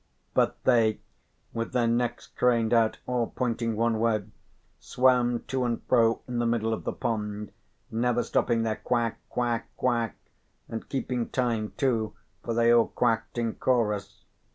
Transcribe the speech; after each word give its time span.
But 0.33 0.55
they, 0.63 0.99
with 1.53 1.73
their 1.73 1.85
necks 1.85 2.25
craned 2.25 2.73
out 2.73 2.97
all 3.05 3.27
pointing 3.35 3.75
one 3.75 3.99
way, 3.99 4.23
swam 4.79 5.43
to 5.49 5.63
and 5.63 5.83
fro 5.83 6.23
in 6.27 6.39
the 6.39 6.47
middle 6.47 6.73
of 6.73 6.85
the 6.85 6.91
pond, 6.91 7.51
never 7.91 8.23
stopping 8.23 8.63
their 8.63 8.77
quack, 8.77 9.19
quack 9.29 9.67
quack, 9.77 10.15
and 10.67 10.89
keeping 10.89 11.29
time 11.29 11.73
too, 11.77 12.15
for 12.43 12.55
they 12.55 12.73
all 12.73 12.87
quacked 12.87 13.37
in 13.37 13.53
chorus. 13.53 14.23